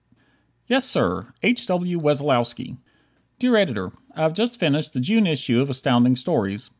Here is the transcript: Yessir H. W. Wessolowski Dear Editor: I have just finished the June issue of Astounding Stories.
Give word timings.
Yessir 0.67 1.31
H. 1.43 1.67
W. 1.67 1.99
Wessolowski 1.99 2.79
Dear 3.37 3.55
Editor: 3.55 3.91
I 4.15 4.23
have 4.23 4.33
just 4.33 4.59
finished 4.59 4.93
the 4.93 4.99
June 4.99 5.27
issue 5.27 5.61
of 5.61 5.69
Astounding 5.69 6.15
Stories. 6.15 6.69